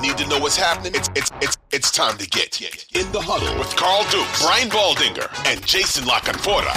[0.00, 3.20] You need to know what's happening, it's it's it's it's time to get in the
[3.20, 6.72] huddle with Carl Dukes, Brian Baldinger, and Jason La Canfora.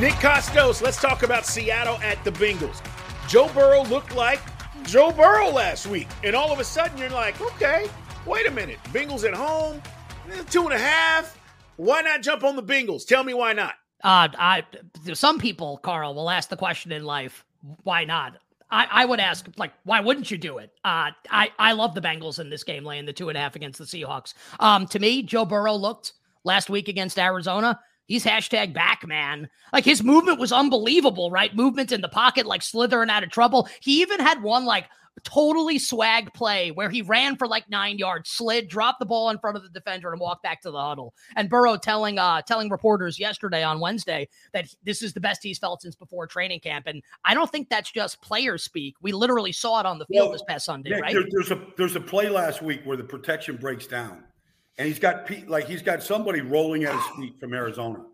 [0.00, 2.80] Nick Kostos, let's talk about Seattle at the Bengals.
[3.28, 4.38] Joe Burrow looked like
[4.84, 7.88] Joe Burrow last week, and all of a sudden you're like, okay,
[8.24, 9.82] wait a minute, Bengals at home,
[10.30, 11.36] eh, two and a half.
[11.74, 13.04] Why not jump on the Bengals?
[13.04, 13.74] Tell me why not.
[14.04, 14.62] Uh, I
[15.14, 17.44] some people, Carl, will ask the question in life,
[17.82, 18.34] why not?
[18.70, 20.70] I, I would ask, like, why wouldn't you do it?
[20.84, 23.56] Uh, I, I love the Bengals in this game, laying the two and a half
[23.56, 24.34] against the Seahawks.
[24.60, 26.12] Um, to me, Joe Burrow looked
[26.44, 27.80] last week against Arizona.
[28.06, 29.48] He's hashtag back, man.
[29.72, 31.54] Like his movement was unbelievable, right?
[31.54, 33.68] Movement in the pocket, like slithering out of trouble.
[33.80, 34.86] He even had one like
[35.24, 39.38] totally swag play where he ran for like nine yards, slid, dropped the ball in
[39.38, 41.14] front of the defender, and walked back to the huddle.
[41.36, 45.58] And Burrow telling uh telling reporters yesterday on Wednesday that this is the best he's
[45.58, 46.86] felt since before training camp.
[46.86, 48.96] And I don't think that's just player speak.
[49.02, 51.12] We literally saw it on the field well, this past Sunday, Nick, right?
[51.12, 54.24] There, there's a there's a play last week where the protection breaks down,
[54.78, 58.04] and he's got like he's got somebody rolling at his feet from Arizona.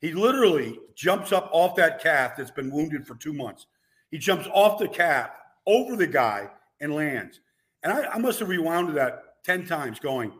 [0.00, 3.66] He literally jumps up off that calf that's been wounded for two months.
[4.10, 5.30] He jumps off the calf
[5.66, 6.50] over the guy
[6.80, 7.40] and lands.
[7.82, 10.32] And I, I must have rewounded that 10 times going,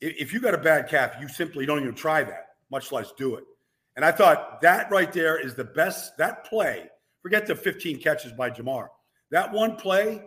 [0.00, 3.36] if you got a bad calf, you simply don't even try that, much less do
[3.36, 3.44] it.
[3.96, 6.88] And I thought that right there is the best, that play,
[7.22, 8.88] forget the 15 catches by Jamar.
[9.30, 10.22] That one play,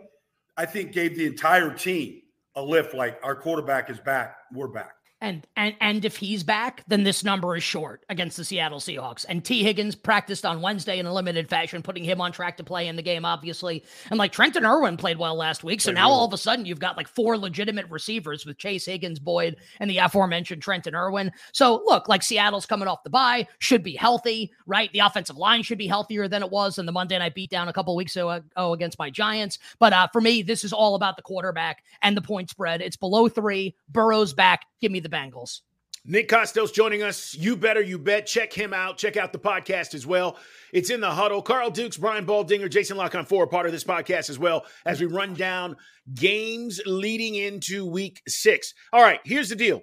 [0.56, 2.22] I think, gave the entire team
[2.56, 4.92] a lift like our quarterback is back, we're back.
[5.20, 9.26] And and and if he's back, then this number is short against the Seattle Seahawks.
[9.28, 9.64] And T.
[9.64, 12.94] Higgins practiced on Wednesday in a limited fashion, putting him on track to play in
[12.94, 13.84] the game, obviously.
[14.10, 15.80] And like Trenton Irwin played well last week.
[15.80, 19.18] So now all of a sudden you've got like four legitimate receivers with Chase Higgins,
[19.18, 21.32] Boyd, and the aforementioned Trenton Irwin.
[21.50, 24.92] So look, like Seattle's coming off the bye, should be healthy, right?
[24.92, 27.72] The offensive line should be healthier than it was in the Monday night beatdown a
[27.72, 29.58] couple weeks ago against my Giants.
[29.80, 32.80] But uh, for me, this is all about the quarterback and the point spread.
[32.82, 33.74] It's below three.
[33.88, 34.64] Burrow's back.
[34.80, 35.60] Give me the Bengals.
[36.04, 37.34] Nick Kostos joining us.
[37.34, 38.26] You better, you bet.
[38.26, 38.96] Check him out.
[38.96, 40.38] Check out the podcast as well.
[40.72, 41.42] It's in the huddle.
[41.42, 45.00] Carl Dukes, Brian Baldinger, Jason La Canfora are part of this podcast as well as
[45.00, 45.76] we run down
[46.14, 48.72] games leading into week six.
[48.92, 49.82] All right, here's the deal.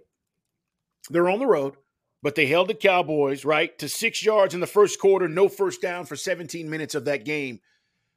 [1.09, 1.75] They're on the road,
[2.23, 5.81] but they held the Cowboys, right, to six yards in the first quarter, no first
[5.81, 7.59] down for 17 minutes of that game.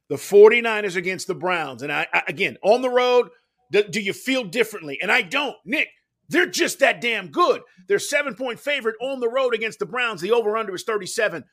[0.07, 1.83] The 49ers against the Browns.
[1.83, 3.29] And I, I again, on the road,
[3.71, 4.97] do, do you feel differently?
[4.99, 5.55] And I don't.
[5.63, 5.89] Nick,
[6.29, 7.61] they're just that damn good.
[7.87, 10.21] They're seven point favorite on the road against the Browns.
[10.21, 11.43] The over under is 37.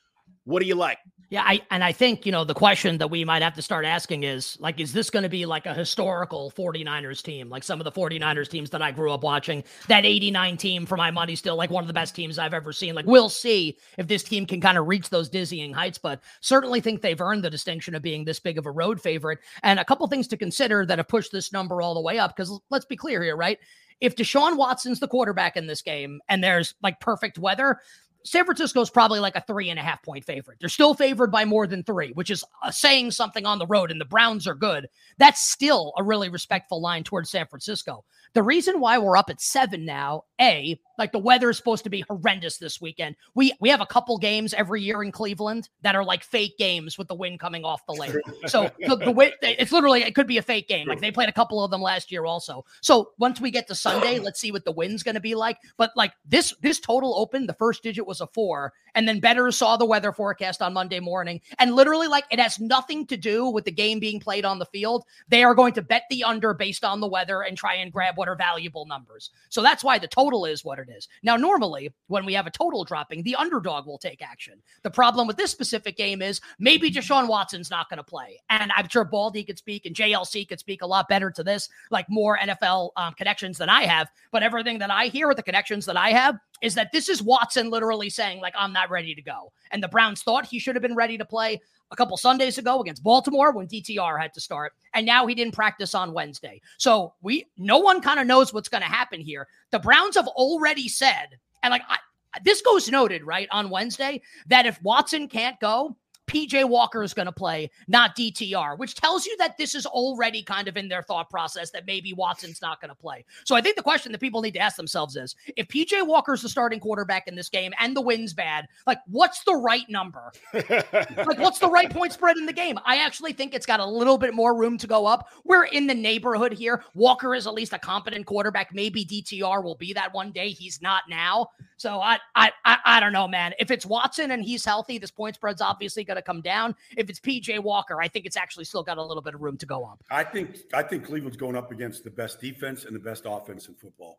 [0.44, 0.98] What do you like?
[1.28, 3.84] Yeah, I and I think, you know, the question that we might have to start
[3.84, 7.48] asking is like, is this going to be like a historical 49ers team?
[7.48, 10.96] Like some of the 49ers teams that I grew up watching, that 89 team for
[10.96, 12.94] my money, still like one of the best teams I've ever seen.
[12.94, 16.80] Like, we'll see if this team can kind of reach those dizzying heights, but certainly
[16.80, 19.40] think they've earned the distinction of being this big of a road favorite.
[19.64, 22.36] And a couple things to consider that have pushed this number all the way up,
[22.36, 23.58] because let's be clear here, right?
[24.00, 27.80] If Deshaun Watson's the quarterback in this game and there's like perfect weather,
[28.26, 30.58] San Francisco is probably like a three and a half point favorite.
[30.58, 33.90] They're still favored by more than three, which is uh, saying something on the road,
[33.90, 34.88] and the Browns are good.
[35.18, 38.04] That's still a really respectful line towards San Francisco.
[38.34, 41.90] The reason why we're up at seven now, A, like the weather is supposed to
[41.90, 43.16] be horrendous this weekend.
[43.34, 46.98] We we have a couple games every year in Cleveland that are like fake games
[46.98, 48.14] with the wind coming off the lake.
[48.46, 50.88] So the, the wind, it's literally it could be a fake game.
[50.88, 52.64] Like they played a couple of them last year also.
[52.80, 55.58] So once we get to Sunday, let's see what the wind's going to be like.
[55.76, 59.50] But like this this total open, the first digit was a four, and then Better
[59.50, 63.48] saw the weather forecast on Monday morning, and literally like it has nothing to do
[63.48, 65.04] with the game being played on the field.
[65.28, 68.16] They are going to bet the under based on the weather and try and grab
[68.16, 69.30] what are valuable numbers.
[69.48, 71.08] So that's why the total is what it is.
[71.22, 74.62] Now, normally when we have a total dropping, the underdog will take action.
[74.82, 78.40] The problem with this specific game is maybe Deshaun Watson's not going to play.
[78.50, 81.68] And I'm sure Baldy could speak and JLC could speak a lot better to this,
[81.90, 84.08] like more NFL um, connections than I have.
[84.32, 87.22] But everything that I hear with the connections that I have is that this is
[87.22, 89.52] Watson literally saying, like, I'm not ready to go.
[89.70, 91.60] And the Browns thought he should have been ready to play
[91.90, 95.54] a couple Sundays ago against Baltimore when DTR had to start, and now he didn't
[95.54, 96.60] practice on Wednesday.
[96.78, 99.46] So we no one kind of knows what's going to happen here.
[99.70, 101.98] The Browns have already said, and like I,
[102.44, 107.26] this goes noted right on Wednesday that if Watson can't go, PJ Walker is going
[107.26, 111.02] to play, not DTR, which tells you that this is already kind of in their
[111.02, 113.24] thought process that maybe Watson's not going to play.
[113.44, 116.42] So I think the question that people need to ask themselves is if PJ Walker's
[116.42, 120.32] the starting quarterback in this game and the win's bad, like what's the right number?
[120.52, 122.78] like what's the right point spread in the game?
[122.84, 125.28] I actually think it's got a little bit more room to go up.
[125.44, 126.82] We're in the neighborhood here.
[126.94, 128.74] Walker is at least a competent quarterback.
[128.74, 130.50] Maybe DTR will be that one day.
[130.50, 131.50] He's not now.
[131.76, 133.52] So I I I, I don't know, man.
[133.58, 136.74] If it's Watson and he's healthy, this point spread's obviously going to come down.
[136.96, 139.56] If it's PJ Walker, I think it's actually still got a little bit of room
[139.58, 140.02] to go up.
[140.10, 143.68] I think I think Cleveland's going up against the best defense and the best offense
[143.68, 144.18] in football.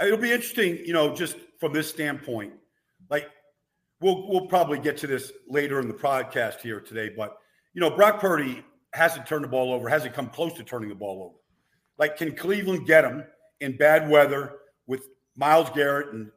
[0.00, 2.52] It'll be interesting, you know, just from this standpoint.
[3.08, 3.30] Like
[4.00, 7.38] we'll we'll probably get to this later in the podcast here today, but
[7.76, 8.64] you know, Brock Purdy
[8.94, 11.34] hasn't turned the ball over, hasn't come close to turning the ball over.
[11.98, 13.24] Like, can Cleveland get him
[13.60, 14.54] in bad weather
[14.86, 16.30] with Myles Garrett and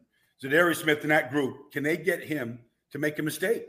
[0.44, 1.72] Za'Darius Smith in that group?
[1.72, 2.60] Can they get him
[2.92, 3.66] to make a mistake?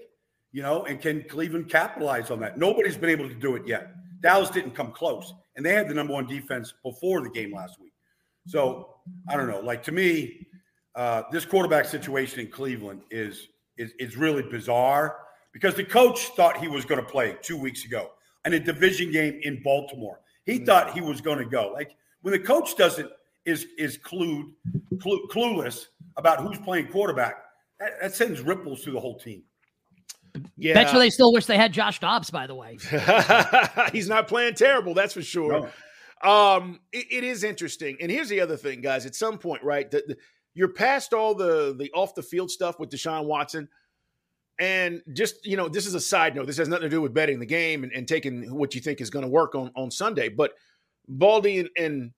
[0.53, 2.59] You know, and can Cleveland capitalize on that?
[2.59, 3.95] Nobody's been able to do it yet.
[4.21, 7.81] Dallas didn't come close, and they had the number one defense before the game last
[7.81, 7.93] week.
[8.47, 8.97] So
[9.29, 9.61] I don't know.
[9.61, 10.47] Like to me,
[10.95, 15.19] uh, this quarterback situation in Cleveland is is is really bizarre
[15.53, 18.11] because the coach thought he was going to play two weeks ago
[18.45, 20.21] in a division game in Baltimore.
[20.47, 20.65] He mm-hmm.
[20.65, 21.71] thought he was going to go.
[21.73, 23.11] Like when the coach doesn't
[23.45, 24.51] is is clued
[25.01, 25.87] clue, clueless
[26.21, 27.43] about who's playing quarterback,
[27.81, 29.43] that, that sends ripples through the whole team.
[30.57, 30.75] Yeah.
[30.75, 32.79] Bet you they still wish they had Josh Dobbs, by the way.
[33.93, 35.69] He's not playing terrible, that's for sure.
[36.23, 36.31] No.
[36.31, 37.97] Um, it, it is interesting.
[38.01, 39.07] And here's the other thing, guys.
[39.07, 40.17] At some point, right, the, the,
[40.55, 43.69] you're past all the the off the field stuff with Deshaun Watson.
[44.59, 46.47] And just, you know, this is a side note.
[46.47, 49.01] This has nothing to do with betting the game and, and taking what you think
[49.01, 50.29] is going to work on, on Sunday.
[50.29, 50.53] But
[51.09, 52.11] Baldy and, and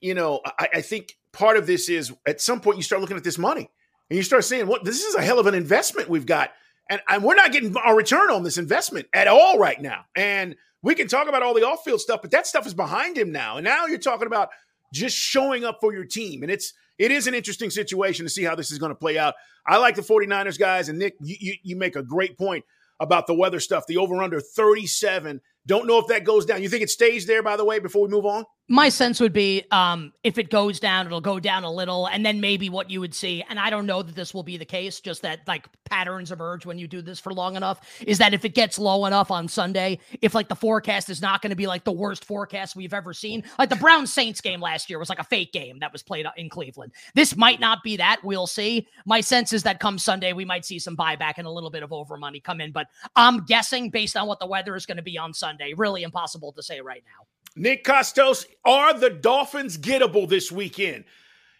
[0.00, 3.16] you know, I, I think part of this is at some point you start looking
[3.16, 3.70] at this money
[4.10, 6.50] and you start saying, what this is a hell of an investment we've got
[6.88, 10.04] and, and we're not getting a return on this investment at all right now.
[10.16, 13.18] And we can talk about all the off field stuff, but that stuff is behind
[13.18, 13.56] him now.
[13.56, 14.50] And now you're talking about
[14.92, 16.42] just showing up for your team.
[16.42, 19.18] And it's, it is an interesting situation to see how this is going to play
[19.18, 19.34] out.
[19.66, 20.88] I like the 49ers guys.
[20.88, 22.64] And Nick, you, you, you make a great point
[23.00, 23.86] about the weather stuff.
[23.86, 26.62] The over under 37 don't know if that goes down.
[26.62, 28.44] You think it stays there, by the way, before we move on?
[28.70, 32.24] My sense would be um, if it goes down, it'll go down a little, and
[32.24, 34.66] then maybe what you would see, and I don't know that this will be the
[34.66, 38.34] case, just that like patterns emerge when you do this for long enough, is that
[38.34, 41.56] if it gets low enough on Sunday, if like the forecast is not going to
[41.56, 44.98] be like the worst forecast we've ever seen, like the Brown Saints game last year
[44.98, 46.92] was like a fake game that was played in Cleveland.
[47.14, 48.22] This might not be that.
[48.22, 48.86] We'll see.
[49.06, 51.82] My sense is that come Sunday, we might see some buyback and a little bit
[51.82, 54.98] of over money come in, but I'm guessing based on what the weather is going
[54.98, 57.26] to be on Sunday, really impossible to say right now.
[57.58, 61.04] Nick Kostos, are the Dolphins gettable this weekend?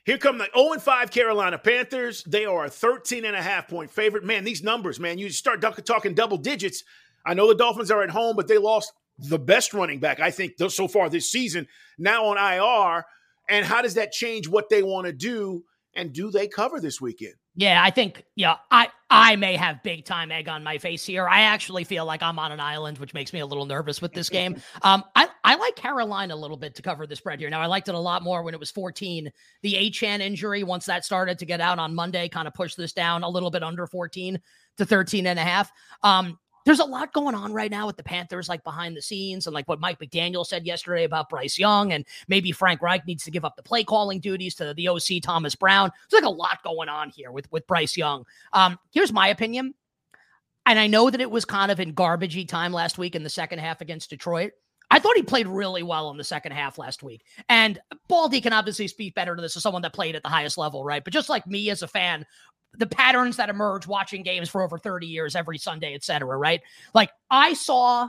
[0.04, 2.24] Here come the 0 5 Carolina Panthers.
[2.24, 4.24] They are a 13 and a half point favorite.
[4.24, 6.84] Man, these numbers, man, you start talking double digits.
[7.26, 10.30] I know the Dolphins are at home, but they lost the best running back, I
[10.30, 11.66] think, so far this season,
[11.98, 13.04] now on IR.
[13.50, 15.64] And how does that change what they want to do?
[15.94, 17.34] And do they cover this weekend?
[17.58, 21.26] Yeah, I think yeah, I I may have big time egg on my face here.
[21.28, 24.12] I actually feel like I'm on an island, which makes me a little nervous with
[24.12, 24.62] this game.
[24.82, 27.48] Um, I I like Carolina a little bit to cover the spread here.
[27.48, 29.32] Now I liked it a lot more when it was 14.
[29.62, 32.92] The Achane injury, once that started to get out on Monday, kind of pushed this
[32.92, 34.38] down a little bit under 14
[34.76, 35.72] to 13 and a half.
[36.02, 39.46] Um, there's a lot going on right now with the Panthers, like behind the scenes,
[39.46, 43.24] and like what Mike McDaniel said yesterday about Bryce Young, and maybe Frank Reich needs
[43.24, 45.90] to give up the play calling duties to the OC Thomas Brown.
[46.10, 48.26] There's like a lot going on here with with Bryce Young.
[48.52, 49.72] Um, here's my opinion,
[50.66, 53.30] and I know that it was kind of in garbagey time last week in the
[53.30, 54.52] second half against Detroit.
[54.90, 57.24] I thought he played really well in the second half last week.
[57.48, 57.78] And
[58.08, 60.84] Baldy can obviously speak better to this as someone that played at the highest level,
[60.84, 61.04] right?
[61.04, 62.24] But just like me as a fan,
[62.78, 66.62] the patterns that emerge watching games for over 30 years every Sunday, et cetera, right?
[66.94, 68.08] Like I saw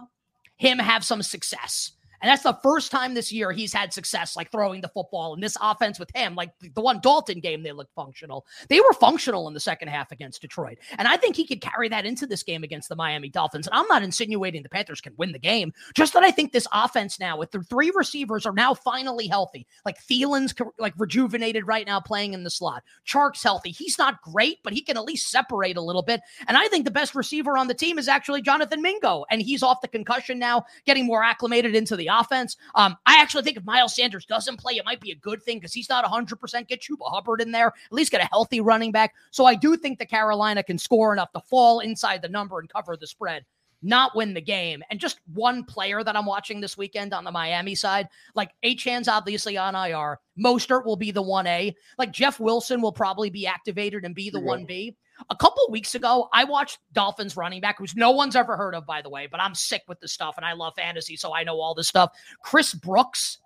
[0.57, 1.91] him have some success
[2.21, 5.39] and that's the first time this year he's had success, like throwing the football in
[5.39, 6.35] this offense with him.
[6.35, 8.45] Like the one Dalton game, they looked functional.
[8.67, 10.77] They were functional in the second half against Detroit.
[10.97, 13.67] And I think he could carry that into this game against the Miami Dolphins.
[13.67, 16.67] And I'm not insinuating the Panthers can win the game, just that I think this
[16.73, 19.65] offense now, with the three receivers, are now finally healthy.
[19.85, 22.83] Like Thielen's like rejuvenated right now playing in the slot.
[23.05, 23.71] Chark's healthy.
[23.71, 26.21] He's not great, but he can at least separate a little bit.
[26.47, 29.25] And I think the best receiver on the team is actually Jonathan Mingo.
[29.31, 32.57] And he's off the concussion now, getting more acclimated into the offense.
[32.75, 35.57] Um, I actually think if Miles Sanders doesn't play, it might be a good thing
[35.57, 36.67] because he's not 100%.
[36.67, 39.13] Get Chuba Hubbard in there, at least get a healthy running back.
[39.31, 42.69] So I do think that Carolina can score enough to fall inside the number and
[42.69, 43.45] cover the spread
[43.81, 44.83] not win the game.
[44.89, 49.07] And just one player that I'm watching this weekend on the Miami side, like Achane's
[49.07, 50.19] obviously on IR.
[50.37, 51.73] Mostert will be the 1A.
[51.97, 54.95] Like Jeff Wilson will probably be activated and be the 1B.
[55.29, 58.85] A couple weeks ago, I watched Dolphins running back, who's no one's ever heard of,
[58.85, 61.43] by the way, but I'm sick with this stuff and I love fantasy, so I
[61.43, 62.11] know all this stuff.
[62.43, 63.39] Chris Brooks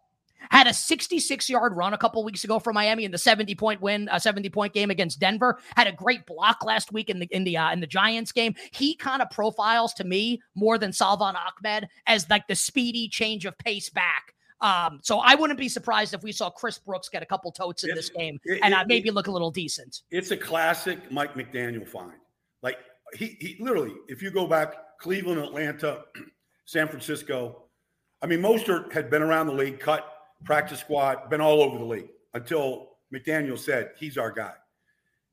[0.50, 3.82] had a 66 yard run a couple weeks ago for Miami in the 70 point
[3.82, 5.60] win, a 70 point game against Denver.
[5.76, 8.56] Had a great block last week in the in the uh, in the Giants game.
[8.72, 13.46] He kind of profiles to me more than Salvon Ahmed as like the speedy change
[13.46, 14.33] of pace back.
[14.64, 17.84] Um, so I wouldn't be surprised if we saw Chris Brooks get a couple totes
[17.84, 20.04] in it's, this game it, and uh, maybe it, look a little decent.
[20.10, 22.14] It's a classic Mike McDaniel find.
[22.62, 22.78] Like
[23.14, 26.06] he, he literally, if you go back, Cleveland, Atlanta,
[26.66, 27.66] San Francisco.
[28.22, 30.08] I mean, Mostert had been around the league, cut
[30.46, 34.54] practice squad, been all over the league until McDaniel said he's our guy.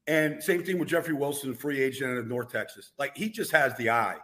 [0.08, 2.90] And same thing with Jeffrey Wilson, free agent of North Texas.
[2.98, 4.16] Like he just has the eye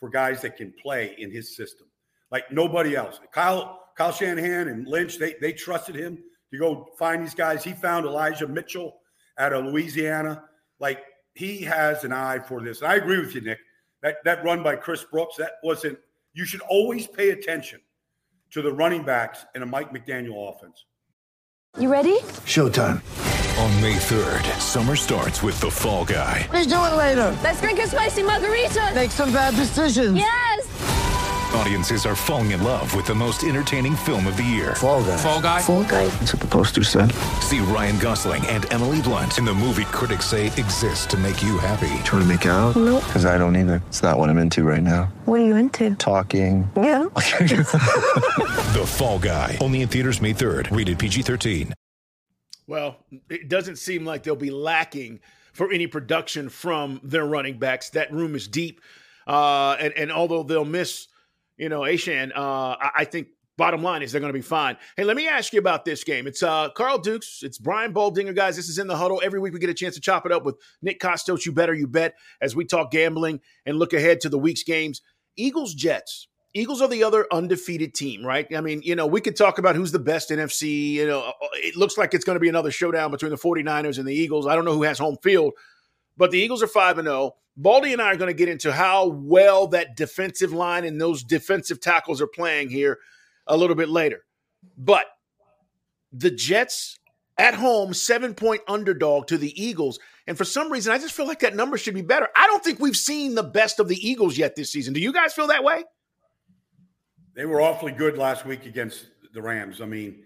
[0.00, 1.86] for guys that can play in his system,
[2.30, 3.20] like nobody else.
[3.30, 6.18] Kyle Kyle Shanahan and Lynch, they they trusted him
[6.52, 7.64] to go find these guys.
[7.64, 9.00] He found Elijah Mitchell
[9.38, 10.44] out of Louisiana.
[10.80, 11.02] Like
[11.34, 12.80] he has an eye for this.
[12.82, 13.58] And I agree with you, Nick.
[14.02, 15.98] That that run by Chris Brooks, that wasn't.
[16.32, 17.80] You should always pay attention
[18.52, 20.84] to the running backs in a Mike McDaniel offense.
[21.78, 22.18] You ready?
[22.46, 23.02] Showtime.
[23.58, 26.48] On May 3rd, summer starts with The Fall Guy.
[26.52, 27.36] Let's do it later.
[27.42, 28.92] Let's drink a spicy margarita.
[28.94, 30.16] Make some bad decisions.
[30.16, 30.93] Yes.
[31.54, 34.74] Audiences are falling in love with the most entertaining film of the year.
[34.74, 35.16] Fall guy.
[35.16, 35.60] Fall guy.
[35.62, 36.08] Fall guy.
[36.08, 37.12] That's what the poster said.
[37.42, 41.56] See Ryan Gosling and Emily Blunt in the movie critics say exists to make you
[41.58, 41.86] happy.
[42.02, 42.74] Trying to make it out?
[42.74, 43.04] Nope.
[43.06, 43.80] Because I don't either.
[43.86, 45.04] It's not what I'm into right now.
[45.26, 45.94] What are you into?
[45.94, 46.68] Talking.
[46.76, 47.04] Yeah.
[47.14, 49.56] the Fall Guy.
[49.60, 50.76] Only in theaters May 3rd.
[50.76, 51.72] Rated PG-13.
[52.66, 52.96] Well,
[53.30, 55.20] it doesn't seem like they'll be lacking
[55.52, 57.90] for any production from their running backs.
[57.90, 58.80] That room is deep.
[59.26, 61.06] Uh, and, and although they'll miss
[61.56, 64.76] you know, Achane, uh, I think bottom line is they're going to be fine.
[64.96, 66.26] Hey, let me ask you about this game.
[66.26, 67.40] It's uh, Carl Dukes.
[67.42, 68.56] It's Brian Baldinger, guys.
[68.56, 69.20] This is in the huddle.
[69.24, 71.46] Every week we get a chance to chop it up with Nick Kostos.
[71.46, 75.00] You better, you bet, as we talk gambling and look ahead to the week's games.
[75.36, 76.28] Eagles, Jets.
[76.56, 78.46] Eagles are the other undefeated team, right?
[78.54, 80.92] I mean, you know, we could talk about who's the best NFC.
[80.92, 84.06] You know, it looks like it's going to be another showdown between the 49ers and
[84.06, 84.46] the Eagles.
[84.46, 85.54] I don't know who has home field,
[86.16, 87.34] but the Eagles are 5 and 0.
[87.56, 91.22] Baldy and I are going to get into how well that defensive line and those
[91.22, 92.98] defensive tackles are playing here
[93.46, 94.24] a little bit later.
[94.76, 95.06] But
[96.12, 96.98] the Jets
[97.38, 99.98] at home, seven point underdog to the Eagles.
[100.26, 102.28] And for some reason, I just feel like that number should be better.
[102.36, 104.94] I don't think we've seen the best of the Eagles yet this season.
[104.94, 105.84] Do you guys feel that way?
[107.34, 109.80] They were awfully good last week against the Rams.
[109.80, 110.22] I mean,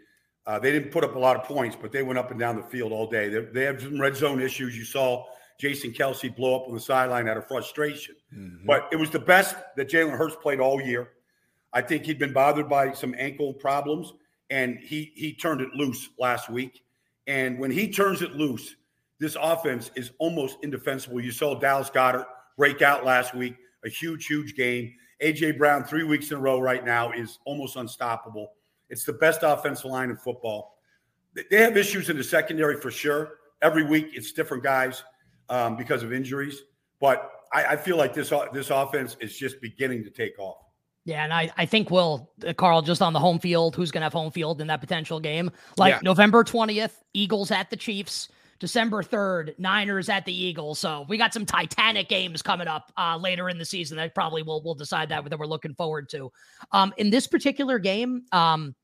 [0.46, 2.56] uh, they didn't put up a lot of points, but they went up and down
[2.56, 3.28] the field all day.
[3.28, 4.76] They, they have some red zone issues.
[4.76, 5.24] You saw
[5.58, 8.14] Jason Kelce blow up on the sideline out of frustration.
[8.34, 8.64] Mm-hmm.
[8.66, 11.10] But it was the best that Jalen Hurts played all year.
[11.72, 14.14] I think he'd been bothered by some ankle problems,
[14.50, 16.82] and he he turned it loose last week.
[17.26, 18.76] And when he turns it loose,
[19.18, 21.20] this offense is almost indefensible.
[21.20, 22.24] You saw Dallas Goedert
[22.56, 24.94] break out last week, a huge, huge game.
[25.20, 28.52] AJ Brown, three weeks in a row right now, is almost unstoppable.
[28.88, 30.78] It's the best offensive line in football.
[31.34, 33.32] They have issues in the secondary for sure.
[33.60, 35.02] Every week, it's different guys
[35.48, 36.62] um, because of injuries.
[37.00, 40.58] But I, I, feel like this this offense is just beginning to take off.
[41.04, 43.76] Yeah, and I, I think we'll uh, Carl just on the home field.
[43.76, 45.50] Who's going to have home field in that potential game?
[45.76, 46.00] Like yeah.
[46.02, 48.28] November twentieth, Eagles at the Chiefs.
[48.60, 50.80] December 3rd, Niners at the Eagles.
[50.80, 54.42] So we got some Titanic games coming up uh, later in the season that probably
[54.42, 56.32] will will decide that that we're looking forward to.
[56.72, 58.74] Um, in this particular game, um,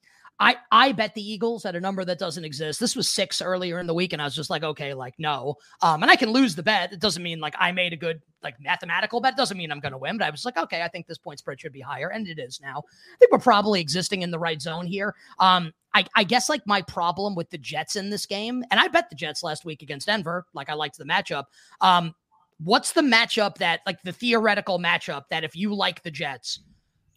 [0.41, 2.81] I I bet the Eagles at a number that doesn't exist.
[2.81, 5.57] This was six earlier in the week, and I was just like, okay, like no.
[5.81, 6.93] Um, and I can lose the bet.
[6.93, 9.35] It doesn't mean like I made a good like mathematical bet.
[9.35, 10.19] It doesn't mean I'm going to win.
[10.19, 12.39] But I was like, okay, I think this point spread should be higher, and it
[12.39, 12.79] is now.
[12.79, 15.15] I think we're probably existing in the right zone here.
[15.39, 18.89] Um, I, I guess like my problem with the Jets in this game, and I
[18.89, 20.47] bet the Jets last week against Denver.
[20.53, 21.45] Like I liked the matchup.
[21.81, 22.13] Um,
[22.59, 26.61] what's the matchup that like the theoretical matchup that if you like the Jets?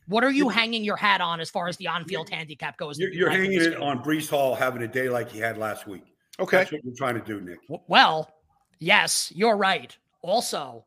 [0.07, 2.97] What are you hanging your hat on as far as the on-field handicap goes?
[2.97, 6.03] You're, you're hanging it on Breece Hall having a day like he had last week.
[6.39, 7.59] Okay, that's what we're trying to do, Nick.
[7.87, 8.31] Well,
[8.79, 9.95] yes, you're right.
[10.21, 10.85] Also,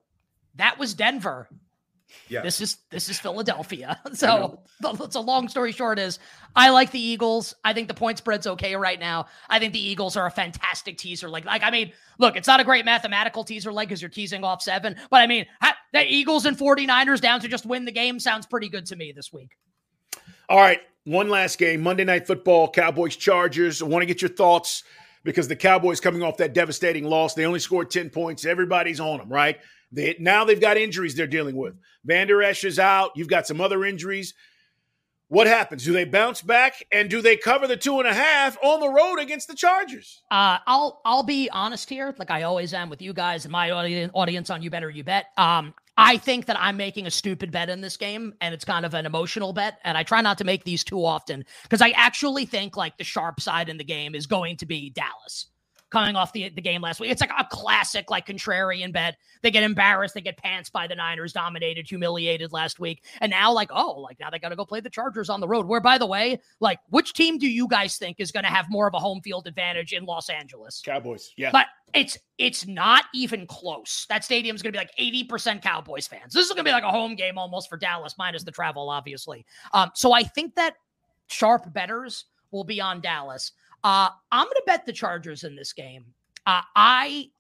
[0.54, 1.48] that was Denver.
[2.28, 2.42] Yeah.
[2.42, 3.98] This is this is Philadelphia.
[4.12, 6.18] So it's a long story short is
[6.54, 7.54] I like the Eagles.
[7.64, 9.26] I think the point spread's okay right now.
[9.48, 11.28] I think the Eagles are a fantastic teaser.
[11.28, 14.44] Like like I mean, look, it's not a great mathematical teaser like because you're teasing
[14.44, 15.46] off seven, but I mean,
[15.92, 19.12] the Eagles and 49ers down to just win the game sounds pretty good to me
[19.12, 19.56] this week.
[20.48, 23.82] All right, one last game, Monday Night Football, Cowboys Chargers.
[23.82, 24.84] I want to get your thoughts
[25.22, 28.44] because the Cowboys coming off that devastating loss, they only scored 10 points.
[28.44, 29.58] Everybody's on them, right?
[29.92, 31.74] They, now they've got injuries they're dealing with.
[32.04, 33.10] Vander Esch is out.
[33.16, 34.34] You've got some other injuries.
[35.28, 35.84] What happens?
[35.84, 38.88] Do they bounce back and do they cover the two and a half on the
[38.88, 40.22] road against the Chargers?
[40.28, 43.70] Uh, I'll I'll be honest here, like I always am with you guys and my
[43.70, 45.26] audience on You Better You Bet.
[45.36, 48.84] Um, I think that I'm making a stupid bet in this game, and it's kind
[48.84, 49.78] of an emotional bet.
[49.84, 53.04] And I try not to make these too often because I actually think like the
[53.04, 55.46] sharp side in the game is going to be Dallas
[55.90, 57.10] coming off the, the game last week.
[57.10, 59.16] It's like a classic, like contrarian bet.
[59.42, 63.04] They get embarrassed, they get pants by the Niners, dominated, humiliated last week.
[63.20, 65.48] And now, like, oh, like now they got to go play the Chargers on the
[65.48, 65.66] road.
[65.66, 68.66] Where, by the way, like, which team do you guys think is going to have
[68.70, 70.82] more of a home field advantage in Los Angeles?
[70.84, 71.32] Cowboys.
[71.36, 71.50] Yeah.
[71.50, 74.06] But it's it's not even close.
[74.08, 76.32] That stadium's going to be like 80% Cowboys fans.
[76.32, 78.88] This is going to be like a home game almost for Dallas, minus the travel,
[78.88, 79.44] obviously.
[79.72, 80.76] Um, so I think that
[81.26, 83.52] sharp betters will be on Dallas.
[83.82, 86.04] Uh, I'm going to bet the Chargers in this game.
[86.46, 87.30] Uh, I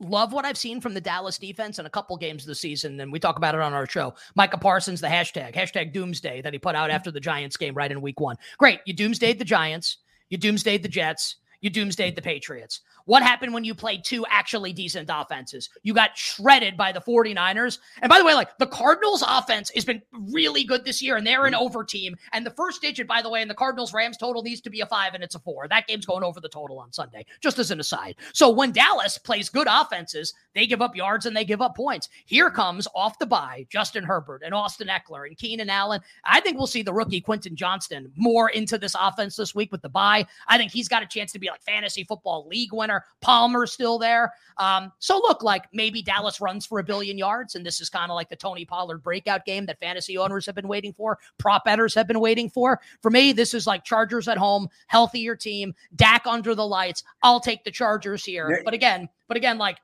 [0.00, 3.10] love what I've seen from the Dallas defense in a couple games this season, and
[3.10, 4.14] we talk about it on our show.
[4.34, 7.90] Micah Parsons, the hashtag, hashtag doomsday that he put out after the Giants game right
[7.90, 8.36] in week one.
[8.58, 8.80] Great.
[8.84, 9.98] You doomsdayed the Giants,
[10.28, 12.80] you doomsdayed the Jets, you doomsdayed the Patriots.
[13.04, 15.68] What happened when you played two actually decent offenses?
[15.82, 17.78] You got shredded by the 49ers.
[18.02, 21.26] And by the way, like the Cardinals offense has been really good this year and
[21.26, 22.16] they're an over team.
[22.32, 24.80] And the first digit, by the way, in the Cardinals Rams total needs to be
[24.80, 25.68] a five and it's a four.
[25.68, 28.16] That game's going over the total on Sunday, just as an aside.
[28.32, 32.08] So when Dallas plays good offenses, they give up yards and they give up points.
[32.24, 36.00] Here comes off the bye Justin Herbert and Austin Ekeler and Keenan Allen.
[36.24, 39.82] I think we'll see the rookie Quentin Johnston more into this offense this week with
[39.82, 40.26] the bye.
[40.48, 43.04] I think he's got a chance to be like fantasy football league winner.
[43.20, 44.32] Palmer's still there.
[44.58, 48.10] Um, so look, like maybe Dallas runs for a billion yards, and this is kind
[48.10, 51.64] of like the Tony Pollard breakout game that fantasy owners have been waiting for, prop
[51.64, 52.80] betters have been waiting for.
[53.02, 57.02] For me, this is like Chargers at home, healthier team, Dak under the lights.
[57.22, 58.62] I'll take the Chargers here.
[58.64, 59.78] But again, but again, like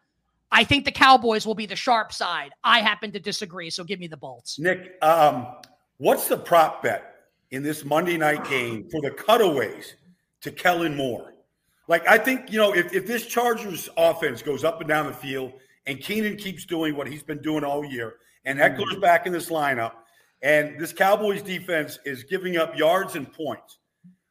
[0.52, 2.50] I think the Cowboys will be the sharp side.
[2.62, 4.58] I happen to disagree, so give me the bolts.
[4.58, 5.46] Nick, um,
[5.96, 9.96] what's the prop bet in this Monday night game for the cutaways
[10.42, 11.31] to Kellen Moore?
[11.92, 15.12] Like I think you know if, if this Chargers offense goes up and down the
[15.12, 15.52] field
[15.84, 18.14] and Keenan keeps doing what he's been doing all year
[18.46, 19.00] and Ekeler's mm-hmm.
[19.02, 19.92] back in this lineup
[20.40, 23.76] and this Cowboys defense is giving up yards and points,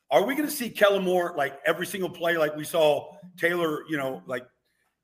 [0.09, 3.83] are we going to see Kellen Moore like every single play like we saw Taylor,
[3.87, 4.47] you know, like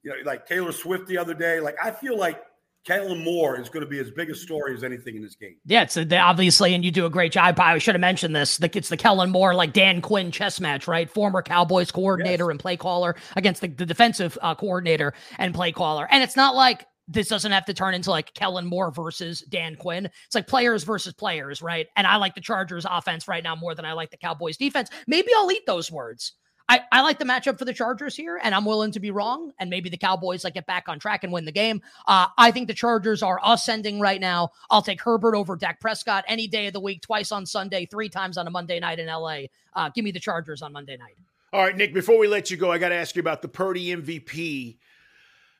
[0.01, 1.59] you know, like Taylor Swift the other day?
[1.59, 2.41] Like I feel like
[2.87, 5.57] Kellen Moore is going to be as big a story as anything in this game.
[5.65, 7.59] Yeah, it's a, obviously, and you do a great job.
[7.59, 8.57] I should have mentioned this.
[8.61, 11.09] It's the Kellen Moore, like Dan Quinn chess match, right?
[11.09, 12.51] Former Cowboys coordinator yes.
[12.51, 16.07] and play caller against the, the defensive uh, coordinator and play caller.
[16.09, 19.75] And it's not like this doesn't have to turn into like Kellen Moore versus Dan
[19.75, 20.05] Quinn.
[20.05, 21.87] It's like players versus players, right?
[21.97, 24.89] And I like the Chargers offense right now more than I like the Cowboys defense.
[25.07, 26.33] Maybe I'll eat those words.
[26.69, 29.53] I, I like the matchup for the Chargers here, and I'm willing to be wrong.
[29.59, 31.81] And maybe the Cowboys like get back on track and win the game.
[32.07, 34.51] Uh, I think the Chargers are ascending right now.
[34.69, 38.09] I'll take Herbert over Dak Prescott any day of the week, twice on Sunday, three
[38.09, 39.43] times on a Monday night in LA.
[39.73, 41.15] Uh, give me the Chargers on Monday night.
[41.53, 41.93] All right, Nick.
[41.93, 44.77] Before we let you go, I got to ask you about the Purdy MVP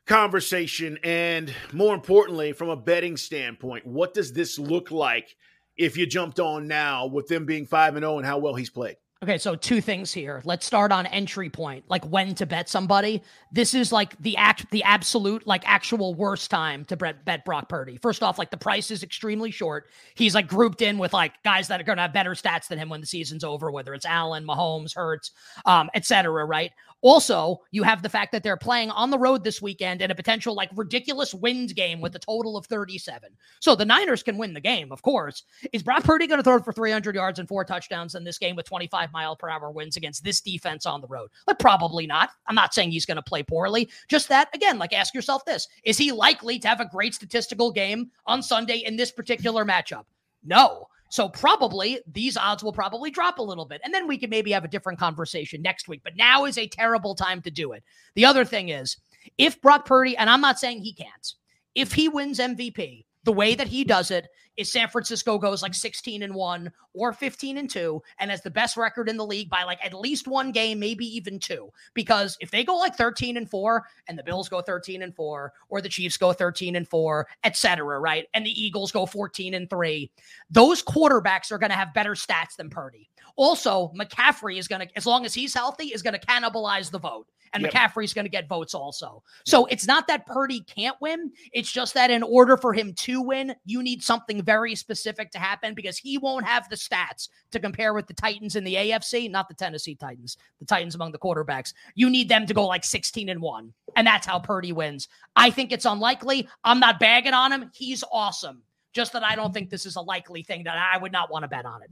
[0.05, 5.35] conversation, and more importantly, from a betting standpoint, what does this look like
[5.77, 8.55] if you jumped on now with them being five and zero oh and how well
[8.55, 8.97] he's played?
[9.23, 10.43] Okay, so two things here.
[10.45, 13.23] Let's start on entry point, like when to bet somebody.
[13.51, 17.67] This is like the act, the absolute, like actual worst time to bet, bet Brock
[17.67, 17.97] Purdy.
[17.97, 19.89] First off, like the price is extremely short.
[20.13, 22.77] He's like grouped in with like guys that are going to have better stats than
[22.77, 25.31] him when the season's over, whether it's Allen, Mahomes, Hurts,
[25.65, 26.45] um, etc.
[26.45, 26.71] Right?
[27.01, 30.15] Also, you have the fact that they're playing on the road this weekend in a
[30.15, 33.29] potential like ridiculous wins game with a total of 37.
[33.59, 35.43] So the Niners can win the game, of course.
[35.73, 38.55] Is Brock Purdy going to throw for 300 yards and four touchdowns in this game
[38.55, 41.29] with 25 mile per hour wins against this defense on the road?
[41.45, 42.31] Like, probably not.
[42.47, 43.89] I'm not saying he's going to play poorly.
[44.07, 47.71] Just that, again, like ask yourself this is he likely to have a great statistical
[47.71, 50.05] game on Sunday in this particular matchup?
[50.43, 50.87] No.
[51.09, 53.81] So probably these odds will probably drop a little bit.
[53.83, 56.01] And then we can maybe have a different conversation next week.
[56.03, 57.83] But now is a terrible time to do it.
[58.15, 58.97] The other thing is
[59.37, 61.33] if Brock Purdy, and I'm not saying he can't,
[61.75, 65.73] if he wins MVP, the way that he does it is San Francisco goes like
[65.73, 69.49] 16 and 1 or 15 and 2 and has the best record in the league
[69.49, 71.69] by like at least one game, maybe even two.
[71.93, 75.51] Because if they go like 13 and 4 and the Bills go 13 and 4
[75.67, 78.27] or the Chiefs go 13 and 4, etc., right?
[78.33, 80.09] And the Eagles go 14 and 3,
[80.49, 83.09] those quarterbacks are going to have better stats than Purdy.
[83.37, 86.99] Also, McCaffrey is going to as long as he's healthy is going to cannibalize the
[86.99, 87.27] vote.
[87.53, 87.71] And yep.
[87.71, 89.23] McCaffrey's going to get votes also.
[89.45, 89.73] So yep.
[89.73, 91.31] it's not that Purdy can't win.
[91.53, 95.39] It's just that in order for him to win, you need something very specific to
[95.39, 99.31] happen because he won't have the stats to compare with the Titans in the AFC,
[99.31, 101.73] not the Tennessee Titans, the Titans among the quarterbacks.
[101.95, 103.73] You need them to go like 16 and 1.
[103.95, 105.07] And that's how Purdy wins.
[105.35, 106.49] I think it's unlikely.
[106.63, 107.71] I'm not bagging on him.
[107.73, 108.61] He's awesome.
[108.93, 111.43] Just that I don't think this is a likely thing that I would not want
[111.43, 111.91] to bet on it.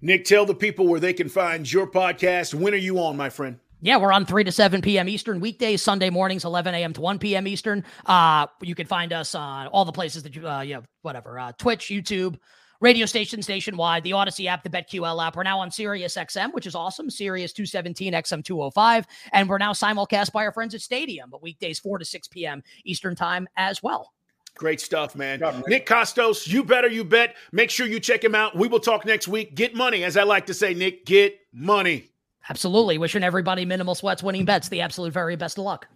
[0.00, 2.54] Nick, tell the people where they can find your podcast.
[2.54, 3.58] When are you on, my friend?
[3.80, 5.08] Yeah, we're on 3 to 7 p.m.
[5.08, 6.92] Eastern weekdays, Sunday mornings, 11 a.m.
[6.92, 7.48] to 1 p.m.
[7.48, 7.84] Eastern.
[8.06, 11.50] Uh, you can find us on all the places that you, uh, yeah, whatever, uh,
[11.58, 12.38] Twitch, YouTube,
[12.80, 15.34] radio stations nationwide, the Audacy app, the BetQL app.
[15.34, 17.10] We're now on Sirius XM, which is awesome.
[17.10, 19.06] Sirius 217, XM 205.
[19.32, 22.62] And we're now simulcast by our friends at Stadium, but weekdays 4 to 6 p.m.
[22.84, 24.12] Eastern time as well.
[24.58, 25.40] Great stuff, man.
[25.68, 27.36] Nick Kostos, you better, you bet.
[27.52, 28.56] Make sure you check him out.
[28.56, 29.54] We will talk next week.
[29.54, 32.10] Get money, as I like to say, Nick, get money.
[32.50, 32.98] Absolutely.
[32.98, 34.68] Wishing everybody minimal sweats winning bets.
[34.68, 35.86] The absolute very best of luck.